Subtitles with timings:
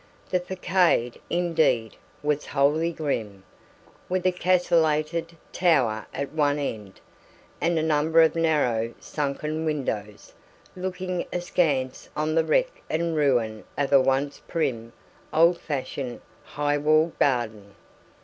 [0.31, 3.43] The facade, indeed, was wholly grim,
[4.09, 6.99] with a castellated tower at one end,
[7.61, 10.33] and a number of narrow, sunken windows
[10.75, 14.91] looking askance on the wreck and ruin of a once prim,
[15.31, 17.75] old fashioned, high walled garden.